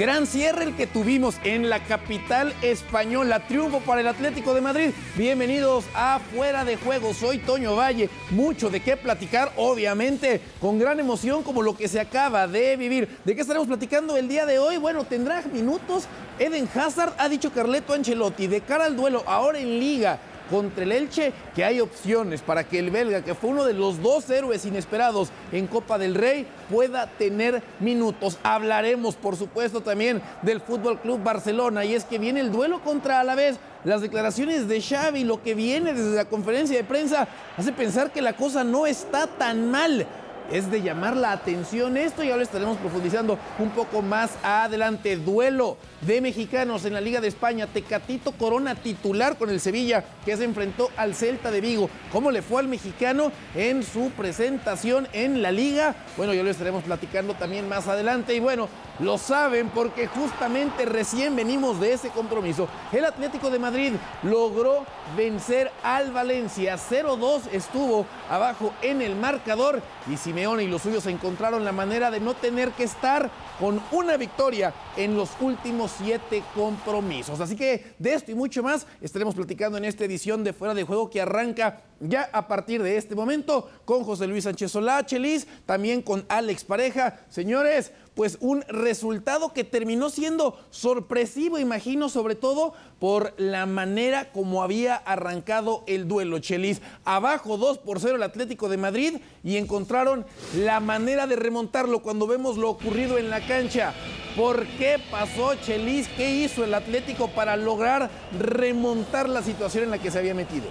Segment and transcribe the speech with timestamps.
[0.00, 3.46] Gran cierre el que tuvimos en la capital española.
[3.46, 4.90] Triunfo para el Atlético de Madrid.
[5.14, 7.12] Bienvenidos a Fuera de Juego.
[7.12, 8.08] Soy Toño Valle.
[8.30, 13.10] Mucho de qué platicar, obviamente, con gran emoción como lo que se acaba de vivir.
[13.26, 14.78] ¿De qué estaremos platicando el día de hoy?
[14.78, 16.04] Bueno, tendrá minutos.
[16.38, 20.18] Eden Hazard ha dicho Carleto Ancelotti de cara al duelo ahora en Liga
[20.50, 24.02] contra el Elche, que hay opciones para que el belga, que fue uno de los
[24.02, 28.38] dos héroes inesperados en Copa del Rey, pueda tener minutos.
[28.42, 33.20] Hablaremos, por supuesto, también del Fútbol Club Barcelona, y es que viene el duelo contra
[33.20, 33.58] Alavés.
[33.82, 38.20] Las declaraciones de Xavi, lo que viene desde la conferencia de prensa, hace pensar que
[38.20, 40.06] la cosa no está tan mal
[40.50, 45.16] es de llamar la atención esto y ahora estaremos profundizando un poco más adelante.
[45.16, 47.66] Duelo de mexicanos en la Liga de España.
[47.66, 51.88] Tecatito Corona titular con el Sevilla que se enfrentó al Celta de Vigo.
[52.12, 55.94] ¿Cómo le fue al mexicano en su presentación en la liga?
[56.16, 58.34] Bueno, ya lo estaremos platicando también más adelante.
[58.34, 62.68] Y bueno, lo saben porque justamente recién venimos de ese compromiso.
[62.92, 64.84] El Atlético de Madrid logró
[65.16, 66.76] vencer al Valencia.
[66.76, 72.18] 0-2 estuvo abajo en el marcador y Simeone y los suyos encontraron la manera de
[72.18, 77.40] no tener que estar con una victoria en los últimos siete compromisos.
[77.40, 80.84] Así que de esto y mucho más estaremos platicando en esta edición de Fuera de
[80.84, 85.46] Juego que arranca ya a partir de este momento con José Luis Sánchez Solá, Chelis,
[85.66, 87.20] también con Alex Pareja.
[87.28, 94.62] Señores, pues un resultado que terminó siendo sorpresivo, imagino, sobre todo por la manera como
[94.62, 96.38] había arrancado el duelo.
[96.38, 102.02] Chelis, abajo 2 por 0 el Atlético de Madrid y encontraron la manera de remontarlo
[102.02, 103.94] cuando vemos lo ocurrido en la cancha.
[104.36, 106.08] ¿Por qué pasó Chelis?
[106.16, 110.66] ¿Qué hizo el Atlético para lograr remontar la situación en la que se había metido?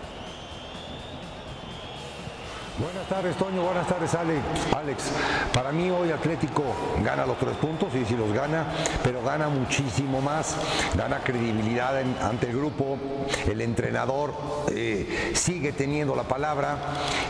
[2.80, 3.61] Buenas tardes, Toño.
[3.61, 5.11] Buenas tardes, Alex.
[5.53, 6.63] Para mí hoy Atlético
[7.03, 8.67] gana los tres puntos y si los gana,
[9.03, 10.56] pero gana muchísimo más.
[10.95, 12.97] Gana credibilidad ante el grupo.
[13.45, 14.34] El entrenador
[14.72, 16.78] eh, sigue teniendo la palabra.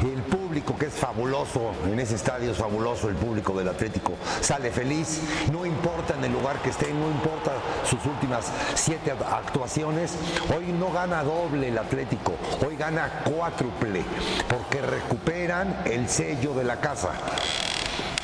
[0.04, 3.10] El público que es fabuloso en ese estadio es fabuloso.
[3.10, 5.20] El público del Atlético sale feliz.
[5.52, 7.54] No importa en el lugar que esté, no importa
[7.86, 10.16] sus últimas siete actuaciones.
[10.56, 12.34] Hoy no gana doble el Atlético.
[12.64, 14.04] Hoy gana cuádruple
[14.48, 15.39] porque recupera
[15.86, 17.12] el sello de la casa.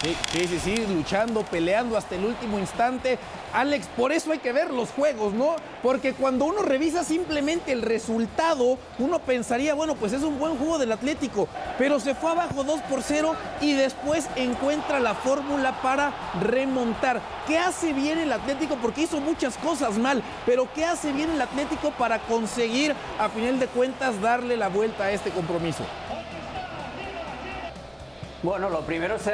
[0.01, 3.17] Sí, sí, sí, luchando, peleando hasta el último instante.
[3.53, 5.55] Alex, por eso hay que ver los juegos, ¿no?
[5.81, 10.77] Porque cuando uno revisa simplemente el resultado, uno pensaría, bueno, pues es un buen juego
[10.77, 16.11] del Atlético, pero se fue abajo 2 por 0 y después encuentra la fórmula para
[16.41, 17.21] remontar.
[17.47, 18.75] ¿Qué hace bien el Atlético?
[18.81, 23.57] Porque hizo muchas cosas mal, pero ¿qué hace bien el Atlético para conseguir, a final
[23.57, 25.85] de cuentas, darle la vuelta a este compromiso?
[28.45, 29.27] Bueno, lo primero es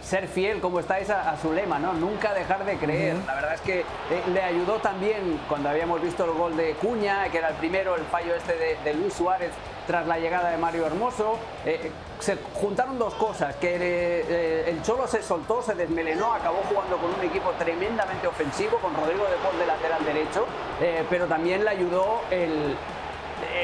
[0.00, 1.92] ser fiel, como estáis, a, su lema, ¿no?
[1.92, 3.14] Nunca dejar de creer.
[3.26, 3.84] La verdad es que eh,
[4.32, 8.04] le ayudó también cuando habíamos visto el gol de Cuña, que era el primero, el
[8.04, 9.50] fallo este de, Luis Suárez
[9.86, 11.36] tras la llegada de Mario Hermoso.
[11.66, 16.96] Eh, eh, se juntaron dos cosas, que el Cholo se soltó, se desmelenó, acabó jugando
[16.96, 20.46] con un equipo tremendamente ofensivo, con Rodrigo de Paul de lateral derecho,
[21.10, 22.74] pero también le ayudó el,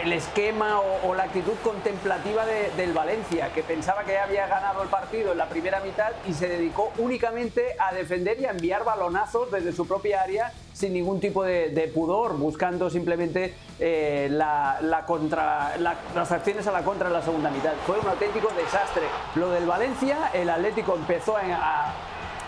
[0.03, 5.33] el esquema o, la actitud contemplativa del Valencia, que pensaba que había ganado el partido
[5.33, 9.73] en la primera mitad y se dedicó únicamente a defender y a enviar balonazos desde
[9.73, 15.13] su propia área sin ningún tipo de, pudor, buscando simplemente eh, las
[16.33, 17.73] acciones a la contra en la segunda mitad.
[17.87, 19.05] Fue un auténtico desastre.
[19.35, 21.93] Lo del Valencia, el Atlético empezó a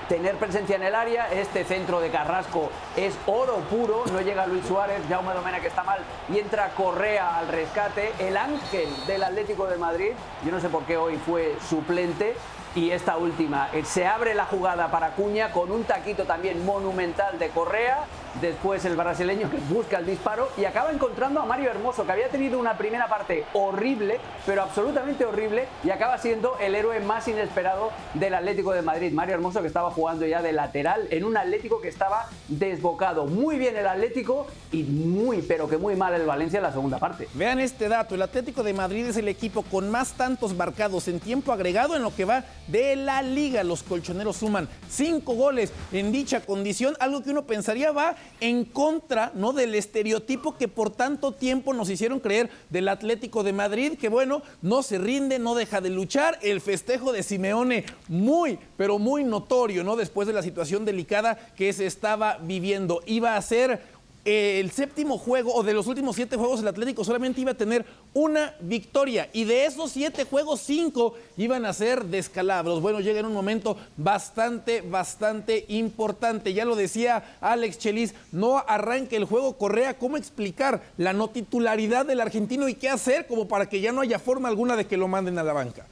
[0.09, 1.33] tener presencia en el área.
[1.33, 4.05] Este centro de Carrasco es oro puro.
[4.13, 8.13] No llega Luis Suárez, Jaume Domena que está mal y entra Correa al rescate.
[8.19, 10.13] El ángel del Atlético de Madrid,
[10.45, 12.35] yo no sé por qué hoy fue suplente,
[12.75, 13.69] y esta última.
[13.73, 18.05] Eh, se abre la jugada para Cuña con un taquito también monumental de Correa.
[18.41, 22.29] Después el brasileño que busca el disparo y acaba encontrando a Mario Hermoso, que había
[22.29, 27.91] tenido una primera parte horrible, pero absolutamente horrible, y acaba siendo el héroe más inesperado
[28.15, 29.13] del Atlético de Madrid.
[29.13, 33.27] Mario Hermoso que estaba jugando ya de lateral en un Atlético que estaba desbocado.
[33.27, 36.99] Muy bien el Atlético y muy, pero que muy mal el Valencia en la segunda
[36.99, 37.29] parte.
[37.35, 41.21] Vean este dato, el Atlético de Madrid es el equipo con más tantos marcados en
[41.21, 43.63] tiempo agregado en lo que va de la liga.
[43.63, 49.33] Los colchoneros suman cinco goles en dicha condición, algo que uno pensaría va en contra
[49.35, 49.53] ¿no?
[49.53, 54.43] del estereotipo que por tanto tiempo nos hicieron creer del Atlético de Madrid, que bueno,
[54.63, 56.39] no se rinde, no deja de luchar.
[56.43, 59.97] El festejo de Simeone muy, pero muy notorio, ¿no?
[59.97, 63.03] Después de la situación delicada que se estaba viviendo.
[63.07, 63.83] Iba a ser
[64.25, 67.85] el séptimo juego o de los últimos siete juegos el Atlético solamente iba a tener
[68.15, 72.81] una victoria y de esos siete juegos cinco iban a ser descalabros.
[72.81, 76.55] Bueno, llega en un momento bastante, bastante importante.
[76.55, 79.99] Ya lo decía Alex Chelis, no arranque el juego Correa.
[79.99, 84.01] ¿Cómo explicar la no titularidad del argentino y qué hacer como para que ya no
[84.01, 85.87] haya forma alguna de que lo manden a la banca?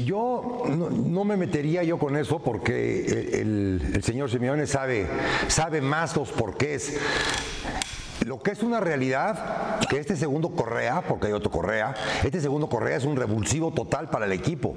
[0.05, 5.07] Yo no, me metería yo con eso porque el, señor Simeone sabe,
[5.47, 6.99] sabe más los porqués.
[8.25, 11.93] Lo que es una realidad, que este segundo Correa, porque hay otro Correa,
[12.23, 14.75] este segundo Correa es un revulsivo total para el equipo.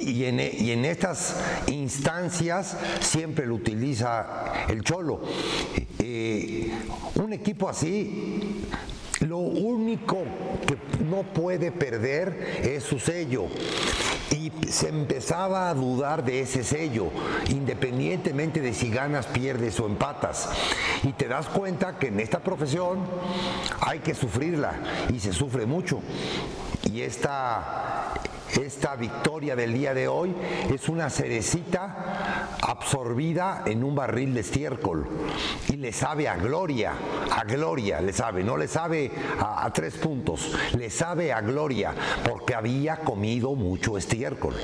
[0.00, 1.36] Y en, y en estas
[1.66, 5.20] instancias siempre lo utiliza el Cholo.
[5.98, 6.70] Eh,
[7.16, 8.64] un equipo así
[9.20, 10.24] lo único
[10.66, 13.46] que no puede perder es su sello.
[14.30, 17.10] Y se empezaba a dudar de ese sello,
[17.48, 20.48] independientemente de si ganas, pierdes o empatas.
[21.04, 22.98] Y te das cuenta que en esta profesión
[23.80, 24.74] hay que sufrirla
[25.14, 26.00] y se sufre mucho.
[26.92, 28.12] Y esta,
[28.56, 30.34] esta victoria del día de hoy
[30.72, 35.06] es una cerecita absorbida en un barril de estiércol
[35.68, 36.92] y le sabe a gloria,
[37.30, 41.94] a gloria le sabe, no le sabe a, tres puntos, le sabe a gloria
[42.28, 44.54] porque había comido mucho estiércol.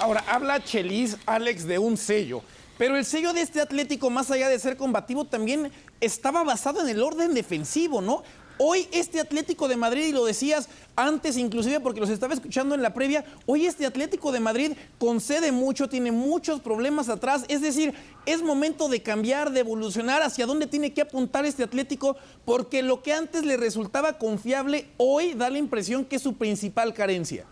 [0.00, 2.42] Ahora, habla Chelis, Alex, de un sello.
[2.78, 6.88] Pero el sello de este Atlético, más allá de ser combativo, también estaba basado en
[6.88, 8.22] el orden defensivo, ¿no?
[8.60, 12.82] Hoy este Atlético de Madrid, y lo decías antes inclusive porque los estaba escuchando en
[12.82, 17.94] la previa, hoy este Atlético de Madrid concede mucho, tiene muchos problemas atrás, es decir,
[18.26, 23.00] es momento de cambiar, de evolucionar hacia dónde tiene que apuntar este Atlético, porque lo
[23.02, 27.44] que antes le resultaba confiable, hoy da la impresión que es su principal carencia.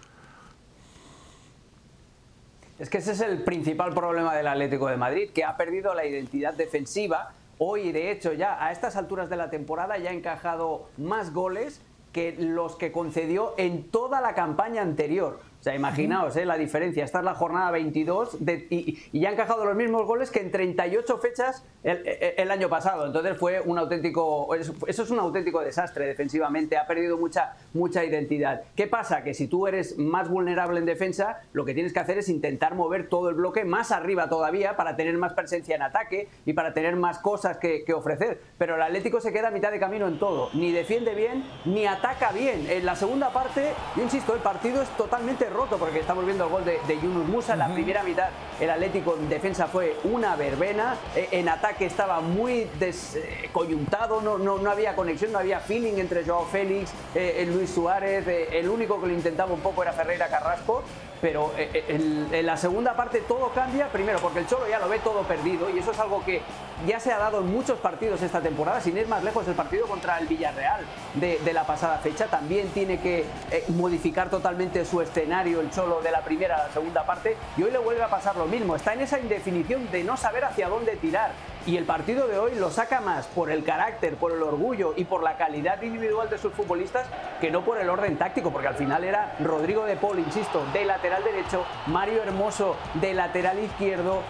[2.81, 6.05] Es que ese es el principal problema del Atlético de Madrid, que ha perdido la
[6.05, 10.88] identidad defensiva Hoy, de hecho, ya a estas alturas de la temporada ya ha encajado
[10.99, 11.81] más goles
[12.12, 16.44] que los que concedió en toda la campaña anterior sea, imaginaos ¿eh?
[16.44, 17.04] la diferencia.
[17.04, 18.38] Esta es la jornada 22
[18.70, 23.06] y, ya han encajado los mismos goles que en 38 fechas el, año pasado.
[23.06, 26.76] Entonces fue un auténtico, eso es un auténtico desastre defensivamente.
[26.76, 28.62] Ha perdido mucha, mucha identidad.
[28.76, 29.24] ¿Qué pasa?
[29.24, 32.76] Que si tú eres más vulnerable en defensa, lo que tienes que hacer es intentar
[32.76, 36.74] mover todo el bloque más arriba todavía para tener más presencia en ataque y para
[36.74, 38.40] tener más cosas que, ofrecer.
[38.58, 40.50] Pero el Atlético se queda a mitad de camino en todo.
[40.52, 42.66] Ni defiende bien, ni ataca bien.
[42.70, 46.50] En la segunda parte, yo insisto, el partido es totalmente roto porque estamos viendo el
[46.50, 47.55] gol de, Yunus Musa.
[47.55, 48.29] En la primera mitad,
[48.61, 50.97] el Atlético en defensa fue una verbena.
[51.14, 56.25] Eh, en ataque estaba muy descoyuntado, no, no, no, había conexión, no había feeling entre
[56.25, 58.26] Joao Félix, eh, Luis Suárez.
[58.29, 60.82] Eh, el único que lo intentaba un poco era Ferreira Carrasco
[61.20, 65.22] pero en, la segunda parte todo cambia, primero porque el Cholo ya lo ve todo
[65.22, 66.42] perdido y eso es algo que
[66.86, 69.86] ya se ha dado en muchos partidos esta temporada, sin ir más lejos, el partido
[69.86, 70.84] contra el Villarreal
[71.14, 73.24] de, la pasada fecha también tiene que
[73.68, 77.70] modificar totalmente su escenario el Cholo de la primera a la segunda parte y hoy
[77.70, 78.76] le vuelve a pasar lo mismo.
[78.76, 81.30] Está en esa indefinición de no saber hacia dónde tirar.
[81.66, 85.04] Y el partido de hoy lo saca más por el carácter, por el orgullo y
[85.04, 87.08] por la calidad individual de sus futbolistas
[87.40, 90.84] que no por el orden táctico, porque al final era Rodrigo de Paul, insisto, de
[90.84, 94.22] lateral derecho, Mario Hermoso de lateral izquierdo,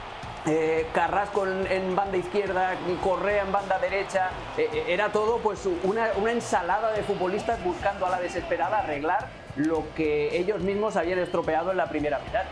[0.47, 6.09] eh, Carrasco en, banda izquierda, Correa en banda derecha, eh, eh, era todo pues una,
[6.17, 11.71] una, ensalada de futbolistas buscando a la desesperada arreglar lo que ellos mismos habían estropeado
[11.71, 12.45] en la primera mitad.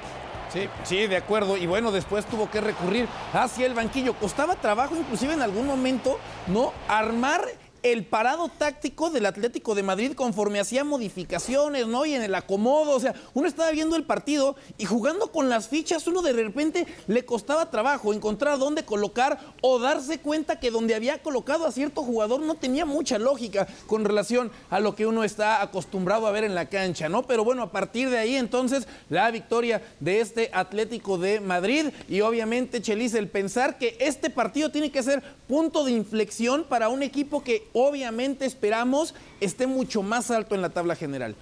[0.55, 1.57] Sí, sí, de acuerdo.
[1.57, 4.15] Y bueno, después tuvo que recurrir hacia el banquillo.
[4.15, 6.73] Costaba trabajo, inclusive en algún momento, ¿no?
[6.87, 7.45] Armar
[7.85, 12.07] el parado táctico del Atlético de Madrid conforme hacía modificaciones, ¿no?
[12.07, 15.69] Y en el acomodo, o sea, uno estaba viendo el partido y jugando con las
[15.69, 20.95] fichas, uno de repente le costaba trabajo encontrar dónde colocar o darse cuenta que donde
[20.95, 25.23] había colocado a cierto jugador no tenía mucha lógica con relación a lo que uno
[25.23, 27.25] está acostumbrado a ver en la cancha, ¿no?
[27.25, 32.23] Pero bueno, a partir de ahí entonces la victoria de este Atlético de Madrid y
[32.23, 37.03] obviamente Chelis el pensar que este partido tiene que ser punto de inflexión para un
[37.03, 41.37] equipo que obviamente esperamos esté mucho más alto en la tabla general.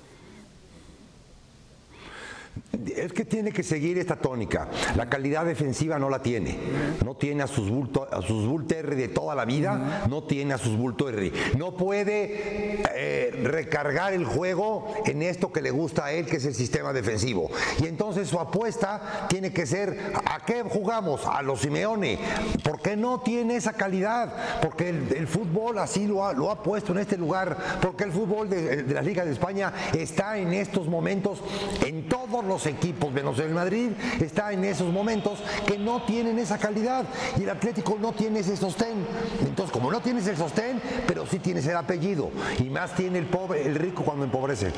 [2.97, 4.69] Es que tiene que seguir esta tónica.
[4.97, 6.57] La calidad defensiva no la tiene.
[7.05, 10.77] No tiene a sus bulto, a sus de toda la vida, no tiene a sus
[10.77, 11.33] bulto R.
[11.57, 16.45] No puede eh, recargar el juego en esto que le gusta a él, que es
[16.45, 17.51] el sistema defensivo.
[17.81, 21.27] Y entonces su apuesta tiene que ser, ¿a qué jugamos?
[21.27, 22.19] A los Simeone.
[22.63, 24.61] ¿Por qué no tiene esa calidad?
[24.63, 27.57] Porque el, fútbol así lo ha, lo ha, puesto en este lugar.
[27.81, 31.43] Porque el fútbol de, de la Liga de España está en estos momentos
[31.85, 33.91] en todos los equipos, menos el Madrid,
[34.21, 37.05] está en esos momentos que no tienen esa calidad
[37.39, 39.05] y el Atlético no tiene ese sostén.
[39.41, 43.27] Entonces, como no tienes el sostén, pero sí tienes el apellido y más tiene el
[43.27, 44.73] pobre, el rico cuando empobrece.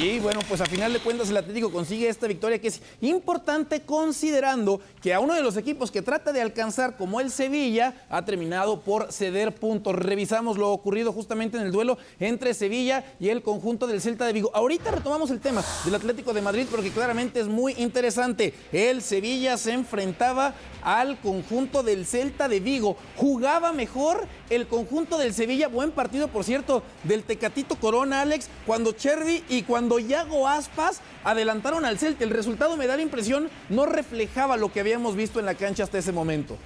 [0.00, 3.80] Y bueno, pues a final de cuentas el Atlético consigue esta victoria que es importante
[3.82, 8.24] considerando que a uno de los equipos que trata de alcanzar como el Sevilla ha
[8.24, 9.94] terminado por ceder puntos.
[9.94, 14.32] Revisamos lo ocurrido justamente en el duelo entre Sevilla y el conjunto del Celta de
[14.32, 14.50] Vigo.
[14.54, 18.52] Ahorita retomamos el tema del Atlético de Madrid porque claramente es muy interesante.
[18.72, 22.96] El Sevilla se enfrentaba al conjunto del Celta de Vigo.
[23.16, 25.68] Jugaba mejor el conjunto del Sevilla.
[25.68, 31.84] Buen partido, por cierto, del Tecatito Corona, Alex, cuando Chervi y cuando Yago Aspas adelantaron
[31.86, 32.24] al Celta.
[32.24, 35.84] El resultado me da la impresión no reflejaba lo que habíamos visto en la cancha
[35.84, 36.58] hasta ese momento.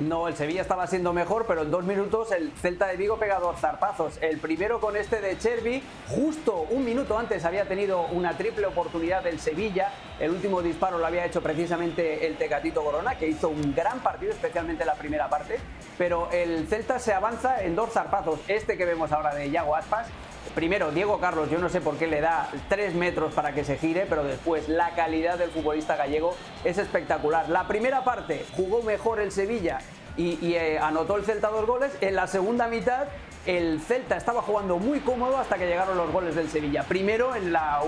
[0.00, 3.38] No, el Sevilla estaba siendo mejor, pero en dos minutos el Celta de Vigo pega
[3.38, 4.16] dos zarpazos.
[4.22, 9.22] El primero con este de Chervi, justo un minuto antes había tenido una triple oportunidad
[9.22, 9.92] del Sevilla.
[10.18, 14.32] El último disparo lo había hecho precisamente el Tecatito Corona, que hizo un gran partido,
[14.32, 15.58] especialmente en la primera parte.
[15.98, 18.40] Pero el Celta se avanza en dos zarpazos.
[18.48, 20.06] Este que vemos ahora de Yago Aspas
[20.54, 23.76] Primero, Diego Carlos, yo no sé por qué le da tres metros para que se
[23.76, 27.48] gire, pero después la calidad del futbolista gallego es espectacular.
[27.48, 29.78] La primera parte jugó mejor el Sevilla
[30.16, 31.92] y, eh, anotó el Celta dos goles.
[32.00, 33.06] En la segunda mitad
[33.46, 36.82] el Celta estaba jugando muy cómodo hasta que llegaron los goles del Sevilla.
[36.82, 37.80] Primero, en la,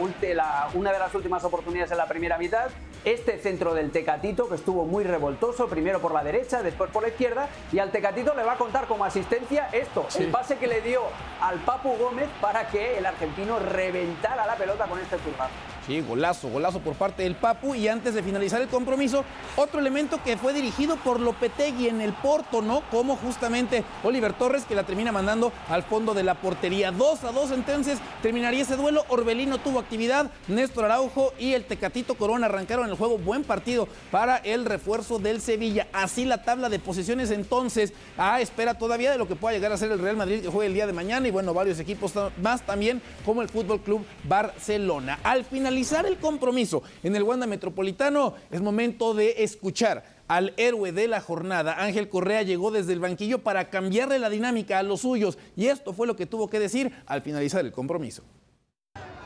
[0.75, 2.71] una de las últimas oportunidades en la primera mitad,
[3.05, 7.09] este centro del Tecatito, que estuvo muy revoltoso, primero por la derecha, después por la
[7.09, 10.81] izquierda, y al Tecatito le va a contar como asistencia esto, el pase que le
[10.81, 11.03] dio
[11.41, 15.72] al Papu Gómez para que el argentino reventara la pelota con este zurdazo.
[15.87, 17.75] Sí, golazo, golazo por parte del Papu.
[17.75, 19.25] Y antes de finalizar el compromiso,
[19.57, 22.83] otro elemento que fue dirigido por Lopetegui en el Porto, ¿no?
[22.91, 26.93] Como justamente Oliver Torres, que la termina mandando al fondo de la portería.
[26.93, 29.05] 2 a 2 entonces terminaría ese duelo.
[29.09, 33.19] Orbelino tuvo actividad, Néstor Araujo y el Tecatito Corona arrancaron el juego.
[33.19, 35.89] Buen partido para el refuerzo del Sevilla.
[35.93, 39.77] Así la tabla de posiciones entonces a espera todavía de lo que pueda llegar a
[39.77, 42.63] ser el Real Madrid que juegue el día de mañana y bueno, varios equipos más
[42.63, 45.19] también como el Fútbol Club Barcelona.
[45.25, 50.93] Al final finalizar el compromiso en el Wanda Metropolitano, es momento de escuchar al héroe
[50.93, 51.83] de la jornada.
[51.83, 55.93] Ángel Correa llegó desde el banquillo para cambiarle la dinámica a los suyos y esto
[55.93, 58.23] fue lo que tuvo que decir al finalizar el compromiso.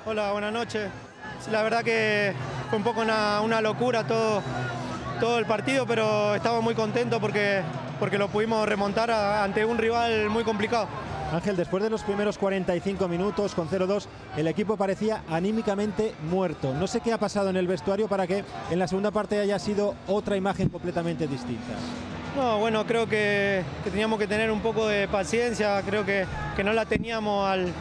[0.07, 0.89] Hola, buenas noches.
[1.51, 2.33] La verdad que
[2.71, 4.43] fue un poco una, locura todo,
[5.21, 7.61] todo el partido, pero estamos muy contentos porque,
[8.01, 10.89] porque lo pudimos remontar ante un rival muy complicado.
[11.33, 14.07] Ángel, después de los primeros 45 minutos con 0-2,
[14.37, 16.73] el equipo parecía anímicamente muerto.
[16.73, 19.59] No sé qué ha pasado en el vestuario para que en la segunda parte haya
[19.59, 21.75] sido otra imagen completamente distinta.
[22.37, 26.27] No, bueno, creo que, teníamos que tener un poco de paciencia, creo que,
[26.63, 27.73] no la teníamos al,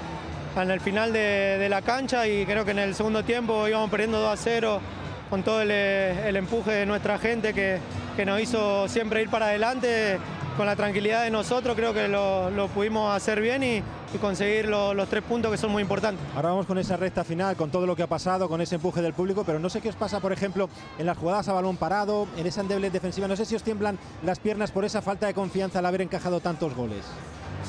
[0.56, 4.40] al final de, la cancha y creo que en el segundo tiempo íbamos perdiendo 2
[4.42, 4.82] 0
[5.30, 7.80] con todo el, empuje de nuestra gente que,
[8.16, 10.20] que nos hizo siempre ir para adelante
[10.56, 13.84] con la tranquilidad de nosotros creo que lo, pudimos hacer bien y,
[14.22, 16.24] conseguir los tres puntos que son muy importantes.
[16.38, 19.02] Ahora vamos con esa recta final, con todo lo que ha pasado, con ese empuje
[19.02, 21.76] del público, pero no sé qué os pasa, por ejemplo, en las jugadas a balón
[21.76, 25.28] parado, en esa endeble defensiva, no sé si os tiemblan las piernas por esa falta
[25.28, 27.04] de confianza al haber encajado tantos goles.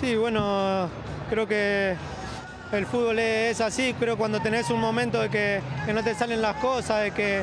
[0.00, 0.88] Sí, bueno,
[1.28, 1.97] creo que
[2.71, 5.61] el fútbol es así, creo cuando tenés un momento de que,
[5.93, 7.43] no te salen las cosas, de que,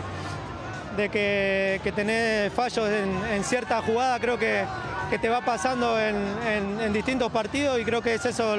[0.96, 4.64] de que, tenés fallos en, en cierta jugada, creo que
[5.14, 8.56] que te va pasando en, distintos partidos y creo que es eso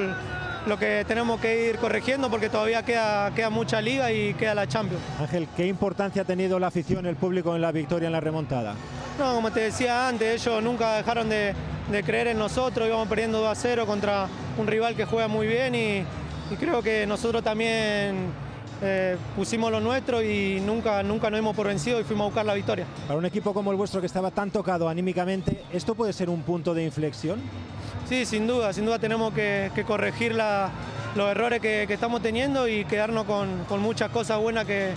[0.65, 4.65] lo que tenemos que ir corrigiendo porque todavía queda, queda mucha liga y queda la
[4.65, 5.03] Champions.
[5.19, 8.73] Ángel, ¿qué importancia ha tenido la afición, el público en la victoria en la remontada?
[9.19, 11.53] No, como te decía antes, ellos nunca dejaron de,
[12.05, 15.75] creer en nosotros, íbamos perdiendo 2 a 0 contra un rival que juega muy bien
[15.75, 16.05] y
[16.57, 18.31] creo que nosotros también
[18.81, 22.45] eh, pusimos lo nuestro y nunca, nunca nos hemos por vencido y fuimos a buscar
[22.45, 22.85] la victoria.
[23.07, 26.41] Para un equipo como el vuestro que estaba tan tocado anímicamente, ¿esto puede ser un
[26.41, 27.39] punto de inflexión?
[28.07, 33.25] Sí, sin duda, sin duda tenemos que, corregir los errores que, estamos teniendo y quedarnos
[33.25, 34.93] con, muchas cosas buenas que,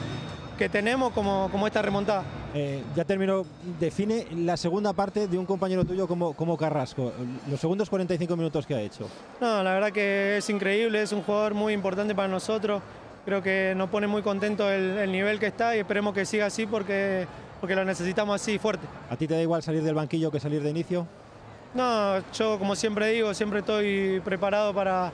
[0.70, 2.24] tenemos como, como esta remontada.
[2.54, 3.44] Eh, ya terminó,
[3.78, 7.12] define la segunda parte de un compañero tuyo como, como Carrasco,
[7.48, 9.08] los segundos 45 minutos que ha hecho.
[9.40, 12.82] No, la verdad que es increíble, es un jugador muy importante para nosotros
[13.28, 16.64] creo que nos pone muy contento el, nivel que está y esperemos que siga así
[16.64, 17.26] porque,
[17.60, 18.86] porque lo necesitamos así fuerte.
[19.10, 21.06] ¿A ti te da igual salir del banquillo que salir de inicio?
[21.74, 25.12] No, yo como siempre digo, siempre estoy preparado para,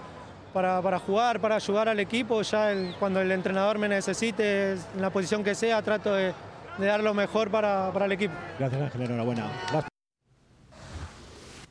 [0.52, 2.40] para, jugar, para ayudar al equipo.
[2.42, 6.32] Ya cuando el entrenador me necesite, en la posición que sea, trato de,
[6.78, 8.34] dar lo mejor para, el equipo.
[8.60, 9.50] Gracias Ángel, enhorabuena.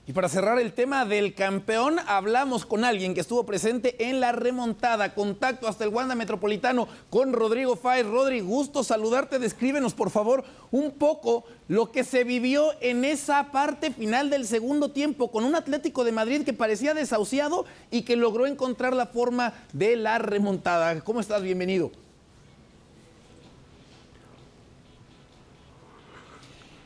[0.05, 4.33] Y para cerrar el tema del campeón, hablamos con alguien que estuvo presente en la
[4.33, 5.13] remontada.
[5.13, 8.05] Contacto hasta el Wanda Metropolitano con Rodrigo Fáez.
[8.05, 9.39] Rodri, gusto saludarte.
[9.39, 14.91] Descríbenos, por favor, un poco lo que se vivió en esa parte final del segundo
[14.91, 19.53] tiempo con un Atlético de Madrid que parecía desahuciado y que logró encontrar la forma
[19.71, 20.99] de la remontada.
[20.99, 21.41] ¿Cómo estás?
[21.43, 22.02] Bienvenido.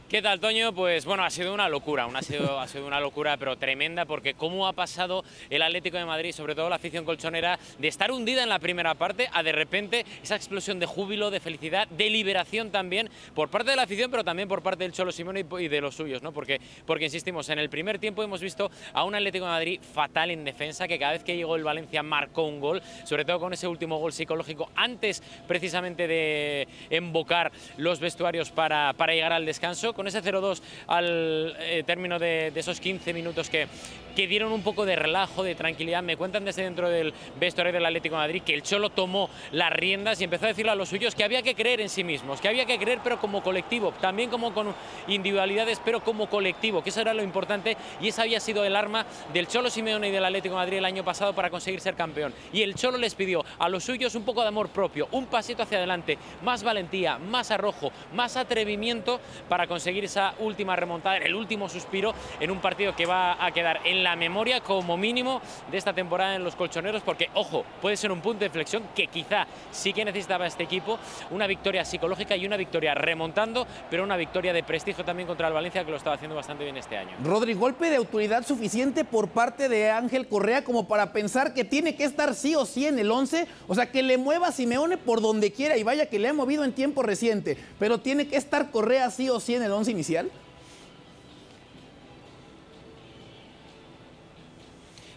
[0.09, 0.73] ¿Qué tal, Toño?
[0.73, 4.35] Pues bueno, ha sido una locura, ha sido, ha sido una locura, pero tremenda, porque
[4.35, 8.41] cómo ha pasado el Atlético de Madrid, sobre todo la afición colchonera, de estar hundida
[8.41, 12.71] en la primera parte a de repente esa explosión de júbilo, de felicidad, de liberación
[12.71, 15.81] también por parte de la afición, pero también por parte del Cholo Simón y de
[15.81, 16.31] los suyos, ¿no?
[16.31, 20.31] Porque, porque insistimos, en el primer tiempo hemos visto a un Atlético de Madrid fatal
[20.31, 23.51] en defensa, que cada vez que llegó el Valencia marcó un gol, sobre todo con
[23.51, 29.95] ese último gol psicológico, antes precisamente de embocar los vestuarios para, para llegar al descanso
[29.97, 33.67] con ese 0-2 al eh, término de, esos 15 minutos que,
[34.15, 36.01] que dieron un poco de relajo, de tranquilidad.
[36.03, 39.73] Me cuentan desde dentro del vestuario del Atlético de Madrid que el Cholo tomó las
[39.73, 42.39] riendas y empezó a decirle a los suyos que había que creer en sí mismos,
[42.39, 44.73] que había que creer pero como colectivo, también como con
[45.07, 49.05] individualidades pero como colectivo, que eso era lo importante y esa había sido el arma
[49.33, 52.33] del Cholo Simeone y del Atlético de Madrid el año pasado para conseguir ser campeón.
[52.53, 55.63] Y el Cholo les pidió a los suyos un poco de amor propio, un pasito
[55.63, 61.33] hacia adelante, más valentía, más arrojo, más atrevimiento para conseguir conseguir esa última remontada, el
[61.33, 65.41] último suspiro en un partido que va a quedar en la memoria como mínimo
[65.71, 69.07] de esta temporada en los colchoneros, porque, ojo, puede ser un punto de inflexión que
[69.07, 70.99] quizá sí que necesitaba este equipo,
[71.31, 75.53] una victoria psicológica y una victoria remontando, pero una victoria de prestigio también contra el
[75.53, 77.15] Valencia, que lo estaba haciendo bastante bien este año.
[77.23, 81.95] Rodri, golpe de autoridad suficiente por parte de Ángel Correa como para pensar que tiene
[81.95, 85.21] que estar sí o sí en el 11, o sea, que le mueva Simeone por
[85.21, 88.69] donde quiera y vaya que le ha movido en tiempo reciente, pero tiene que estar
[88.69, 90.31] Correa sí o sí en el 11 inicial?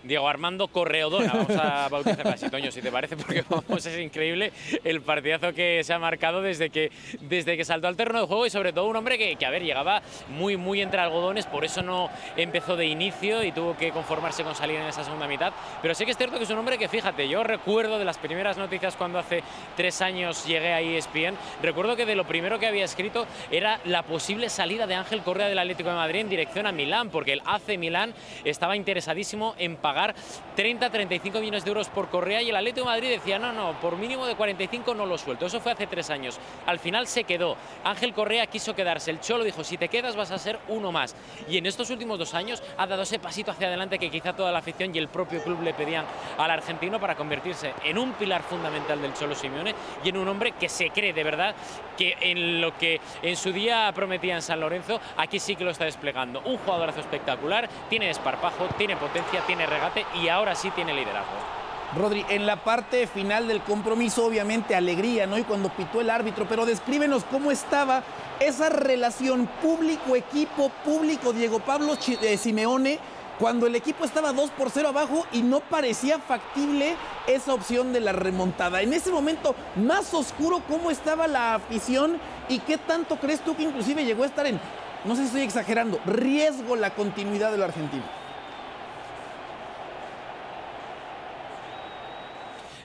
[0.02, 4.52] Diego Armando Correodona, vamos a bautizarla así, Toño, si te parece, porque vamos, es increíble
[4.84, 6.90] el partidazo que se ha marcado desde que,
[7.20, 9.62] desde que saltó al terreno de juego y sobre todo un hombre que, a ver,
[9.62, 14.42] llegaba muy, muy entre algodones, por eso no empezó de inicio y tuvo que conformarse
[14.42, 15.52] con salir en esa segunda mitad,
[15.82, 18.18] pero sí que es cierto que es un hombre que, fíjate, yo recuerdo de las
[18.18, 19.42] primeras noticias cuando hace
[19.76, 24.02] tres años llegué a ESPN, recuerdo que de lo primero que había escrito era la
[24.02, 27.42] posible salida de Ángel Correa del Atlético de Madrid en dirección a Milán, porque el
[27.44, 32.86] AC Milán estaba interesadísimo en pagar 30-35 millones de euros por Correa y el Atlético
[32.86, 35.46] de Madrid decía, no, no, por mínimo de 45 no lo suelto.
[35.46, 36.38] Eso fue hace tres años.
[36.66, 37.56] Al final se quedó.
[37.84, 39.10] Ángel Correa quiso quedarse.
[39.10, 41.14] El Cholo dijo, si te quedas vas a ser uno más.
[41.48, 44.52] Y en estos últimos dos años ha dado ese pasito hacia adelante que quizá toda
[44.52, 46.04] la afición y el propio club le pedían
[46.38, 50.52] al argentino para convertirse en un pilar fundamental del Cholo Simeone y en un hombre
[50.52, 51.54] que se cree de verdad
[51.96, 55.70] que en lo que en su día prometía en San Lorenzo, aquí sí que lo
[55.70, 56.40] está desplegando.
[56.44, 59.66] Un jugadorazo espectacular, tiene desparpajo, tiene potencia, tiene
[60.14, 61.60] y ahora sí tiene liderazgo.
[61.96, 65.38] Rodri, en la parte final del compromiso, obviamente alegría, ¿no?
[65.38, 68.04] Y cuando pitó el árbitro, pero descríbenos cómo estaba
[68.38, 73.00] esa relación público-equipo, público Diego Pablo eh, Simeone,
[73.40, 76.94] cuando el equipo estaba 2 por 0 abajo y no parecía factible
[77.26, 78.82] esa opción de la remontada.
[78.82, 83.64] En ese momento más oscuro, ¿cómo estaba la afición y qué tanto crees tú que
[83.64, 84.60] inclusive llegó a estar en,
[85.04, 88.19] no sé si estoy exagerando, riesgo la continuidad del argentino?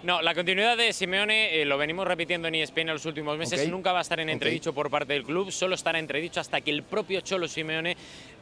[0.05, 3.67] No, la continuidad de Simeone, eh, lo venimos repitiendo en ESPN en los últimos meses,
[3.67, 6.69] nunca va a estar en entredicho por parte del club, solo estará entredicho hasta que
[6.69, 7.97] el propio Cholo Simeone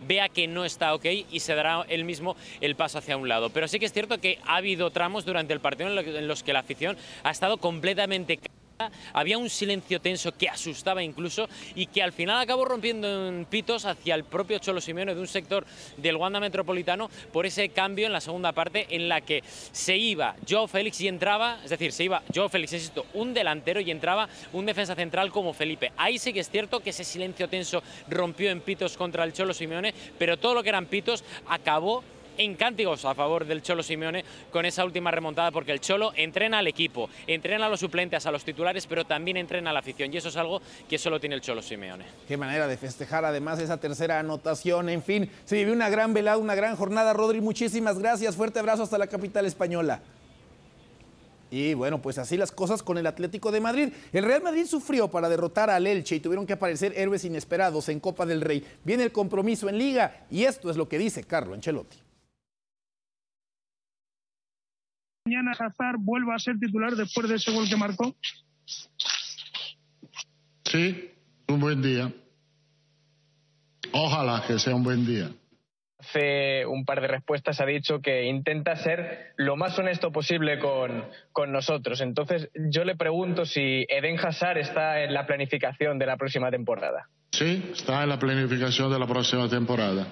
[0.06, 3.50] vea que no está ok y se dará él mismo el paso hacia un lado.
[3.50, 6.52] Pero sí que es cierto que ha habido tramos durante el partido en los que
[6.52, 8.40] la afición ha estado completamente
[9.14, 13.86] había un silencio tenso que asustaba incluso y que al final acabó rompiendo en pitos
[13.86, 15.66] hacia el propio Cholo Simeone de un sector
[15.98, 20.36] del Wanda Metropolitano por ese cambio en la segunda parte en la que se iba
[20.48, 24.28] Joe Félix y entraba, es decir, se iba Joe Félix, insisto, un delantero y entraba
[24.52, 25.92] un defensa central como Felipe.
[25.98, 29.54] Ahí sí que es cierto que ese silencio tenso rompió en pitos contra el Cholo
[29.54, 32.04] Simeone, pero todo lo que eran pitos acabó
[32.38, 36.60] en cántigos a favor del Cholo Simeone con esa última remontada, porque el Cholo entrena
[36.60, 40.14] al equipo, entrena a los suplentes, a los titulares, pero también entrena a la afición,
[40.14, 42.06] y eso es algo que solo tiene el Cholo Simeone.
[42.28, 46.38] Qué manera de festejar además esa tercera anotación, en fin, se vivió una gran velada,
[46.38, 50.02] una gran jornada, Rodri, muchísimas gracias, fuerte abrazo hasta la capital española.
[51.54, 53.90] Y bueno, pues así las cosas con el Atlético de Madrid.
[54.12, 58.00] El Real Madrid sufrió para derrotar al Elche y tuvieron que aparecer héroes inesperados en
[58.00, 58.66] Copa del Rey.
[58.84, 62.03] Viene el compromiso en Liga y esto es lo que dice Carlo Ancelotti.
[65.26, 68.16] Mañana Hazard vuelva a ser titular después de ese gol que marcó?
[70.66, 71.12] Sí,
[71.48, 72.12] un buen día.
[73.92, 75.30] Ojalá que sea un buen día.
[76.00, 81.06] hace un par de respuestas ha dicho que intenta ser lo más honesto posible con,
[81.32, 82.02] con, nosotros.
[82.02, 87.08] Entonces, yo le pregunto si Eden Hazard está en la planificación de la próxima temporada.
[87.32, 90.08] Sí, está en la planificación de la próxima temporada.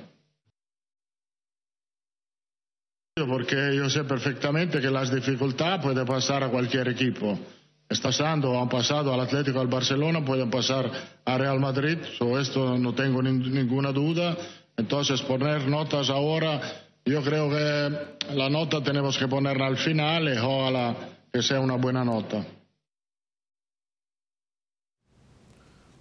[3.28, 7.38] Porque yo sé perfectamente que las dificultades pueden pasar a cualquier equipo.
[7.90, 10.90] Está pasando, han pasado al Atlético, al Barcelona, pueden pasar
[11.26, 14.38] a Real Madrid, sobre esto no tengo ninguna duda.
[14.78, 16.62] Entonces, poner notas ahora,
[17.06, 20.96] yo creo que la nota tenemos que ponerla al final y ojalá
[21.34, 22.46] que sea una buena nota.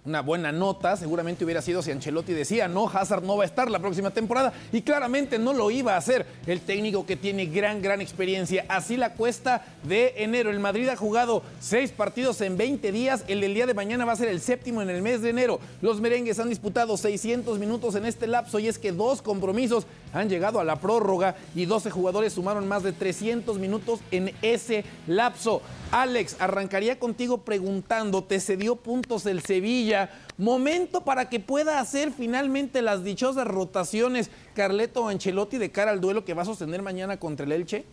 [0.03, 3.69] Una buena nota, seguramente hubiera sido si Ancelotti decía, no, Hazard no va a estar
[3.69, 7.81] la próxima temporada, y claramente no lo iba a hacer el técnico que tiene gran,
[7.81, 8.65] gran experiencia.
[8.67, 10.49] Así la cuesta de enero.
[10.49, 14.13] El Madrid ha jugado seis partidos en 20 días, el del día de mañana va
[14.13, 15.59] a ser el séptimo en el mes de enero.
[15.81, 20.29] Los merengues han disputado 600 minutos en este lapso, y es que dos compromisos han
[20.29, 25.61] llegado a la prórroga y 12 jugadores sumaron más de 300 minutos en ese lapso.
[25.91, 29.90] Alex, arrancaría contigo preguntando, ¿te cedió puntos el Sevilla?
[30.37, 36.25] Momento para que pueda hacer finalmente las dichosas rotaciones Carleto Ancelotti de cara al duelo
[36.25, 37.85] que va a sostener mañana contra el Elche.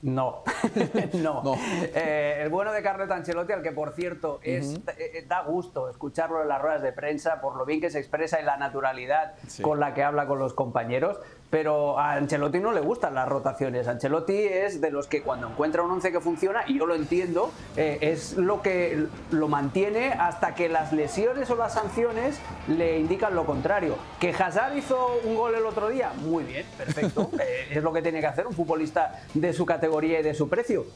[0.00, 0.44] No,
[1.14, 1.56] no.
[1.82, 5.88] Eh, el bueno de Carleto Ancelotti, al que por cierto es, eh, eh, da gusto
[5.88, 9.34] escucharlo en las ruedas de prensa por lo bien que se expresa y la naturalidad
[9.60, 11.18] con la que habla con los compañeros
[11.50, 13.88] pero a Ancelotti no le gustan las rotaciones.
[13.88, 17.50] Ancelotti es de los que cuando encuentra un once que funciona, y yo lo entiendo,
[17.76, 23.34] eh, es lo que lo mantiene hasta que las lesiones o las sanciones le indican
[23.34, 23.96] lo contrario.
[24.20, 28.02] Que Hazard hizo un gol el otro día, muy bien, perfecto, eh, es lo que
[28.02, 30.86] tiene que hacer un futbolista de su categoría y de su precio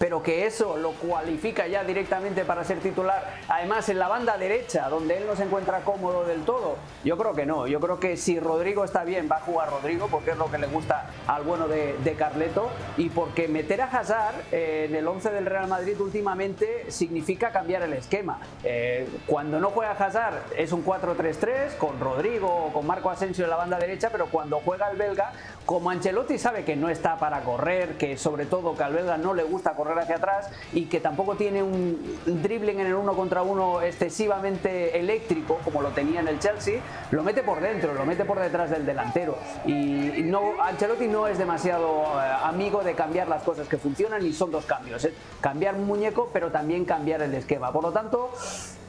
[0.00, 4.88] pero que eso lo cualifica ya directamente para ser titular, además en la banda derecha,
[4.88, 7.66] donde él no se encuentra cómodo del todo, yo creo que no.
[7.66, 10.56] Yo creo que si Rodrigo está bien, va a jugar Rodrigo, porque es lo que
[10.56, 15.32] le gusta al bueno de, Carleto, y porque meter a Hazard eh, en el 11
[15.32, 18.40] del Real Madrid últimamente significa cambiar el esquema.
[18.64, 23.50] Eh, cuando no juega Hazard es un 4-3-3, con Rodrigo o con Marco Asensio en
[23.50, 25.32] la banda derecha, pero cuando juega el belga,
[25.66, 29.34] como Ancelotti sabe que no está para correr, que sobre todo que al belga no
[29.34, 33.42] le gusta correr, hacia atrás y que tampoco tiene un dribbling en el uno contra
[33.42, 38.24] uno excesivamente eléctrico como lo tenía en el Chelsea, lo mete por dentro, lo mete
[38.24, 39.36] por detrás del delantero.
[39.66, 44.32] Y no, Ancelotti no es demasiado eh, amigo de cambiar las cosas que funcionan y
[44.32, 45.06] son dos cambios.
[45.40, 47.72] Cambiar un muñeco, pero también cambiar el esquema.
[47.72, 48.30] Por lo tanto,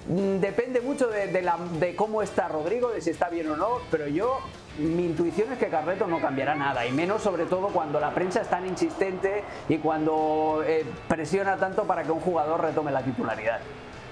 [0.07, 4.07] mm, depende mucho de, de cómo está Rodrigo, de si está bien o no, pero
[4.07, 4.39] yo
[4.77, 8.41] mi intuición es que Carreto no cambiará nada, y menos sobre todo cuando la prensa
[8.41, 13.59] es tan insistente y cuando eh, presiona tanto para que un jugador retome la titularidad.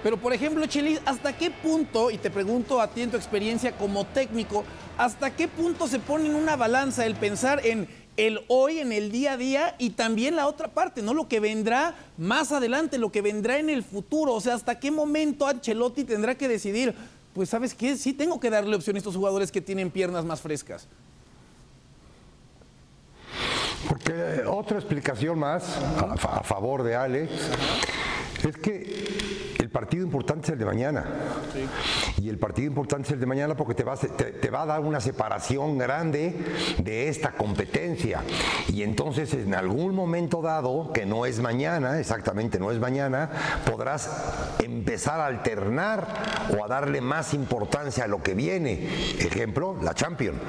[0.04, 3.74] Pero por ejemplo, Chelis, ¿hasta qué punto, y te pregunto a ti en tu experiencia
[3.74, 4.64] como técnico,
[4.98, 9.12] hasta qué punto se pone en una balanza el pensar en el hoy, en el
[9.12, 11.14] día a día y también la otra parte, ¿no?
[11.14, 14.34] Lo que vendrá más adelante, lo que vendrá en el futuro.
[14.34, 16.96] O sea, ¿hasta qué momento Ancelotti tendrá que decidir,
[17.40, 20.42] pues sabes qué, sí tengo que darle opción a estos jugadores que tienen piernas más
[20.42, 20.90] frescas.
[23.88, 27.30] Porque otra explicación más a, favor de Ale
[28.46, 31.06] es que el partido importante es el de mañana.
[32.20, 34.66] Y el partido importante es el de mañana porque te va, a, te, va a
[34.66, 36.36] dar una separación grande
[36.80, 38.24] de esta competencia.
[38.70, 43.30] Y entonces en algún momento dado, que no es mañana, exactamente no es mañana,
[43.70, 44.10] podrás
[44.58, 46.08] empezar a alternar
[46.58, 48.88] o a darle más importancia a lo que viene.
[49.20, 50.40] Ejemplo, la Champions.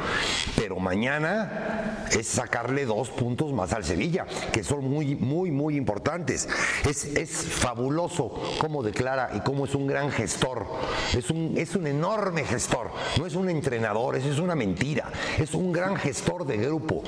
[0.57, 6.49] Pero mañana es sacarle dos puntos más al Sevilla, que son muy, muy, muy importantes.
[6.89, 10.67] Es, es fabuloso cómo de declara y cómo es un gran gestor.
[11.17, 12.91] Es un, es un enorme gestor.
[13.19, 15.11] No es un entrenador, eso es una mentira.
[15.39, 17.03] Es un gran gestor de grupo.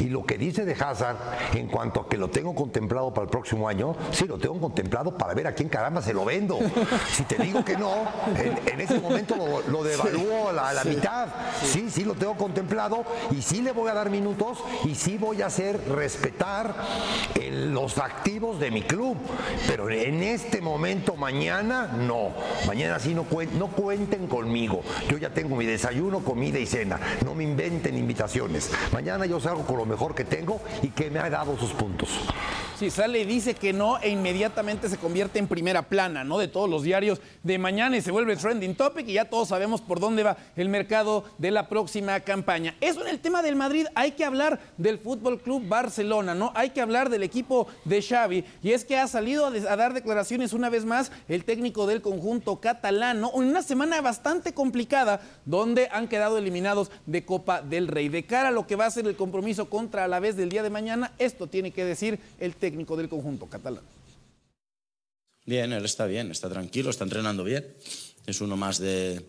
[0.00, 1.16] Y lo que dice de Hazard
[1.54, 5.16] en cuanto a que lo tengo contemplado para el próximo año, sí, lo tengo contemplado
[5.16, 6.58] para ver a quién caramba se lo vendo.
[7.12, 7.92] Si te digo que no,
[8.36, 9.34] en, ese momento
[9.68, 11.28] lo, devalúo a la, mitad.
[11.62, 15.42] Sí, sí, lo tengo contemplado y sí le voy a dar minutos y sí voy
[15.42, 16.74] a hacer respetar
[17.50, 19.16] los activos de mi club.
[19.66, 22.34] Pero en este momento, mañana, Mañana no,
[22.66, 23.24] mañana sí no,
[23.58, 24.82] no cuenten conmigo.
[25.08, 27.00] Yo ya tengo mi desayuno, comida y cena.
[27.24, 28.70] No me inventen invitaciones.
[28.92, 32.10] Mañana yo salgo con lo mejor que tengo y que me ha dado sus puntos.
[32.78, 36.38] Sí, sale y dice que no e inmediatamente se convierte en primera plana, ¿no?
[36.38, 39.80] De todos los diarios de mañana y se vuelve trending topic y ya todos sabemos
[39.80, 42.76] por dónde va el mercado de la próxima campaña.
[42.80, 46.52] Eso en el tema del Madrid, hay que hablar del Fútbol Club Barcelona, ¿no?
[46.54, 49.92] Hay que hablar del equipo de Xavi y es que ha salido a, a dar
[49.92, 53.30] declaraciones una vez más el técnico del conjunto catalán, ¿no?
[53.30, 58.08] Una semana bastante complicada donde han quedado eliminados de Copa del Rey.
[58.08, 60.62] De cara a lo que va a ser el compromiso contra la vez del día
[60.62, 63.84] de mañana, esto tiene que decir el técnico técnico del conjunto catalán.
[65.46, 67.64] Bien, él está bien, está tranquilo, está entrenando bien.
[68.26, 69.24] Es uno más de,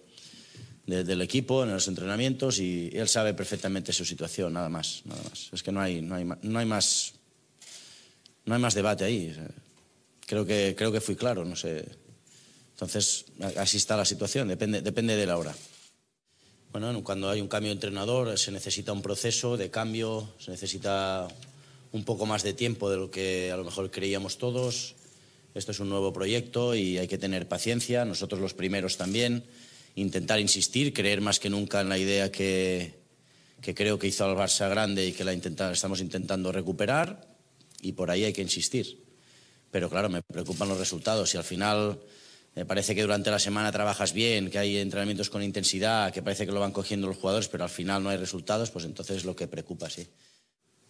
[0.85, 5.03] de, del equipo en los entrenamientos y él sabe perfectamente su situación, nada más.
[5.05, 5.49] Nada más.
[5.53, 7.13] Es que no hay, no hay, no hay, más,
[8.43, 9.33] no hay más debate ahí.
[10.25, 11.85] Creo que, creo que fui claro, no sé.
[12.73, 13.25] Entonces,
[13.55, 15.55] así está la situación, depende, depende de la hora.
[16.73, 21.27] Bueno, cuando hay un cambio de entrenador se necesita un proceso de cambio, se necesita
[21.91, 24.95] un poco más de tiempo de lo que a lo mejor creíamos todos.
[25.55, 29.43] Esto es un nuevo proyecto y hay que tener paciencia, nosotros los primeros también,
[29.95, 32.99] intentar insistir, creer más que nunca en la idea que,
[33.61, 37.27] que creo que hizo al Barça grande y que la estamos intentando recuperar
[37.81, 39.03] y por ahí hay que insistir.
[39.71, 41.99] Pero claro, me preocupan los resultados y al final
[42.55, 46.45] me parece que durante la semana trabajas bien, que hay entrenamientos con intensidad, que parece
[46.45, 49.25] que lo van cogiendo los jugadores, pero al final no hay resultados, pues entonces es
[49.25, 50.07] lo que preocupa, sí.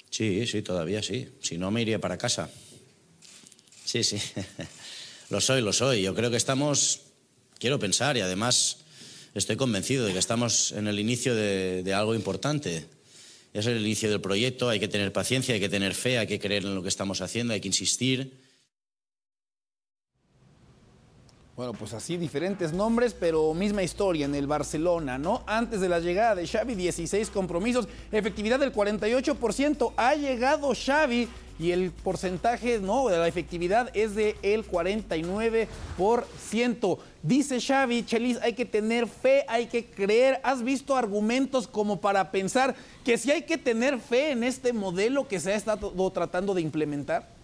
[0.09, 1.27] Sí, sí, todavía sí.
[1.41, 2.49] Si no, me iría para casa.
[3.85, 4.17] Sí, sí.
[5.29, 6.01] lo soy, lo soy.
[6.01, 7.01] Yo creo que estamos,
[7.59, 8.77] quiero pensar, y además
[9.33, 12.85] estoy convencido de que estamos en el inicio de, algo importante.
[13.53, 16.39] Es el inicio del proyecto, hay que tener paciencia, hay que tener fe, hay que
[16.39, 18.31] creer en lo que estamos haciendo, hay que insistir.
[21.59, 25.43] Bueno, pues así diferentes nombres, pero misma historia en el Barcelona, ¿no?
[25.45, 29.91] Antes de la llegada de Xavi, 16 compromisos, efectividad del 48%.
[29.97, 31.27] Ha llegado Xavi
[31.59, 36.97] y el porcentaje, no, de la efectividad es de el 49%.
[37.23, 40.39] Dice Xavi, Chelis, hay que tener fe, hay que creer.
[40.43, 45.27] ¿Has visto argumentos como para pensar que si hay que tener fe en este modelo
[45.27, 47.37] que se ha estado tratando de implementar?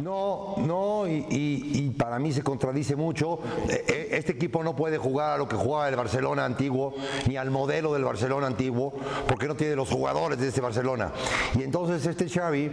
[0.00, 3.40] No, no, y, para mí se contradice mucho.
[3.68, 6.94] Este equipo no puede jugar a lo que jugaba el Barcelona antiguo,
[7.28, 8.94] ni al modelo del Barcelona antiguo,
[9.28, 11.12] porque no tiene los jugadores de este Barcelona.
[11.58, 12.70] Y entonces este Xavi,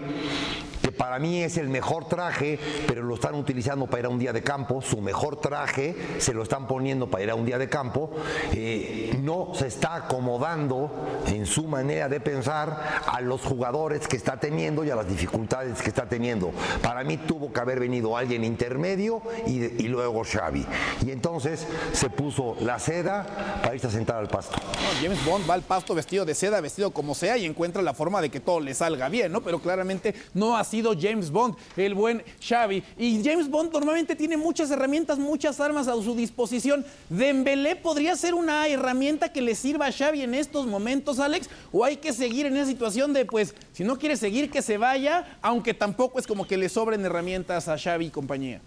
[0.81, 4.19] que para mí es el mejor traje, pero lo están utilizando para ir a un
[4.19, 7.57] día de campo, su mejor traje se lo están poniendo para ir a un día
[7.57, 8.11] de campo,
[8.53, 10.91] eh, no se está acomodando
[11.27, 15.81] en su manera de pensar a los jugadores que está teniendo y a las dificultades
[15.81, 16.51] que está teniendo.
[16.81, 20.65] Para mí tuvo que haber venido alguien intermedio y, luego Xavi.
[21.05, 24.57] Y entonces se puso la seda para irse a sentar al pasto.
[25.01, 28.21] James Bond va al pasto vestido de seda, vestido como sea y encuentra la forma
[28.21, 29.41] de que todo le salga bien, ¿no?
[29.41, 32.83] Pero claramente no ha sido James Bond, el buen Xavi.
[32.97, 36.85] Y James Bond normalmente tiene muchas herramientas, muchas armas a su disposición.
[37.09, 41.83] Dembélé podría ser una herramienta que le sirva a Xavi en estos momentos, Alex, o
[41.83, 45.37] hay que seguir en esa situación de, pues, si no quiere seguir, que se vaya,
[45.41, 48.61] aunque tampoco es como que le sobren herramientas a Xavi y compañía.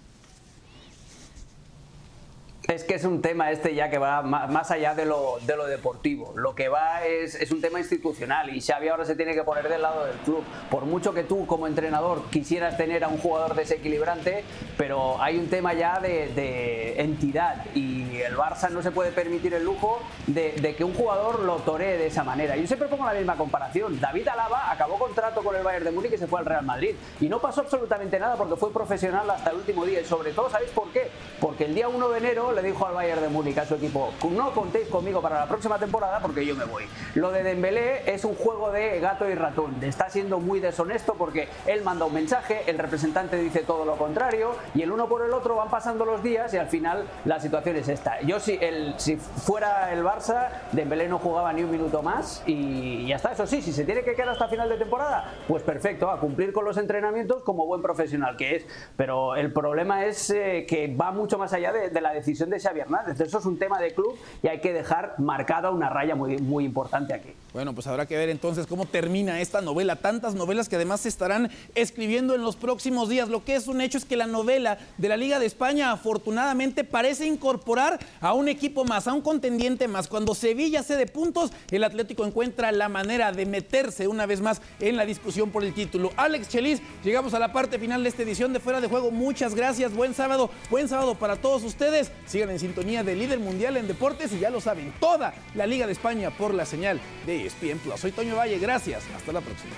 [2.69, 5.67] Es que es un tema este ya que va más allá de lo, de lo
[5.67, 6.33] deportivo.
[6.37, 9.69] Lo que va es, es, un tema institucional y Xavi ahora se tiene que poner
[9.69, 10.45] del lado del club.
[10.71, 14.45] Por mucho que tú como entrenador quisieras tener a un jugador desequilibrante,
[14.79, 19.55] pero hay un tema ya de, de entidad y el Barça no se puede permitir
[19.55, 22.57] el lujo de, de, que un jugador lo toree de esa manera.
[22.57, 23.99] Yo siempre pongo la misma comparación.
[23.99, 26.95] David Alaba acabó contrato con el Bayern de Múnich y se fue al Real Madrid.
[27.21, 30.01] Y no pasó absolutamente nada porque fue profesional hasta el último día.
[30.01, 31.11] Y sobre todo, ¿sabéis por qué?
[31.41, 34.13] Porque el día 1 de enero le dijo al Bayern de Múnich a su equipo,
[34.31, 36.85] no contéis conmigo para la próxima temporada porque yo me voy.
[37.15, 39.77] Lo de Dembélé es un juego de gato y ratón.
[39.83, 44.53] Está siendo muy deshonesto porque él manda un mensaje, el representante dice todo lo contrario
[44.75, 47.77] y el uno por el otro van pasando los días y al final la situación
[47.77, 48.21] es esta.
[48.23, 53.07] Yo si, el, si fuera el Barça, Dembélé no jugaba ni un minuto más y
[53.07, 53.33] ya está.
[53.33, 56.53] Eso sí, si se tiene que quedar hasta final de temporada, pues perfecto, a cumplir
[56.53, 58.67] con los entrenamientos como buen profesional que es.
[58.97, 62.13] Pero el problema es eh, que va mucho más allá de, de la
[62.51, 63.21] de Xavi Hernández.
[63.21, 66.65] Eso es un tema de club y hay que dejar marcada una raya muy, muy
[66.65, 67.33] importante aquí.
[67.53, 69.97] Bueno, pues habrá que ver entonces cómo termina esta novela.
[69.97, 73.29] Tantas novelas que además se estarán escribiendo en los próximos días.
[73.29, 76.85] Lo que es un hecho es que la novela de la Liga de España afortunadamente
[76.85, 80.09] parece incorporar a un equipo más, a un contendiente más.
[80.09, 84.97] Cuando Sevilla cede puntos, el Atlético encuentra la manera de meterse una vez más en
[84.97, 86.11] la discusión por el título.
[86.17, 89.11] Alex Chelis, llegamos a la parte final de esta edición de Fuera de Juego.
[89.11, 89.93] Muchas gracias.
[89.93, 90.51] Buen sábado.
[90.71, 92.11] Buen sábado para todos ustedes.
[92.33, 95.85] Sigan en sintonía de líder mundial en deportes y ya lo saben, toda la Liga
[95.85, 98.01] de España por la señal de ESPN Plus.
[98.01, 99.03] Soy Toño Valle, gracias.
[99.15, 99.75] Hasta la próxima.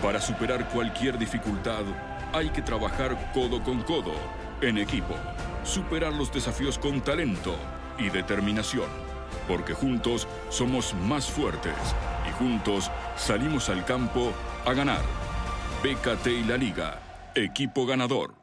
[0.00, 1.82] Para superar cualquier dificultad,
[2.32, 4.14] hay que trabajar codo con codo,
[4.60, 5.16] en equipo,
[5.64, 7.56] superar los desafíos con talento
[7.98, 8.86] y determinación,
[9.48, 11.74] porque juntos somos más fuertes
[12.28, 14.32] y juntos salimos al campo
[14.64, 15.29] a ganar.
[15.82, 17.00] BKT y la Liga,
[17.34, 18.39] equipo ganador.